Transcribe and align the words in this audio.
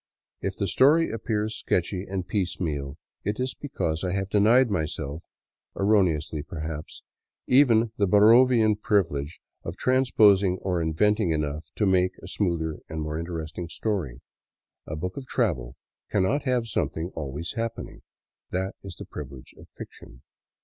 If 0.41 0.55
the 0.55 0.67
story 0.67 1.11
appears 1.11 1.53
sketchy 1.57 2.07
and 2.09 2.27
piecemeal, 2.27 2.97
it 3.23 3.39
is 3.39 3.53
because 3.53 4.03
I 4.03 4.13
have 4.13 4.31
denied 4.31 4.71
myself, 4.71 5.23
erroneously 5.79 6.41
perhaps, 6.41 7.03
even 7.45 7.91
the 7.97 8.07
Bar 8.07 8.21
rovian 8.21 8.81
privilege 8.81 9.39
of 9.63 9.77
transposing 9.77 10.57
or 10.63 10.81
inventing 10.81 11.29
enough 11.29 11.65
to 11.75 11.85
make 11.85 12.13
a 12.17 12.27
smoother 12.27 12.79
and 12.89 13.03
more 13.03 13.19
interesting 13.19 13.69
story. 13.69 14.21
A 14.87 14.95
book 14.95 15.17
of 15.17 15.27
travel 15.27 15.75
cannot 16.09 16.45
have 16.45 16.65
something 16.65 17.11
always 17.13 17.51
happening; 17.53 18.01
that 18.49 18.73
is 18.81 18.95
the 18.95 19.05
privilege 19.05 19.53
of 19.55 19.67
fiction. 19.69 20.23